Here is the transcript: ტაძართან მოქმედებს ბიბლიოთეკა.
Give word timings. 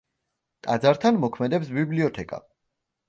ტაძართან 0.67 1.21
მოქმედებს 1.25 1.71
ბიბლიოთეკა. 1.79 2.45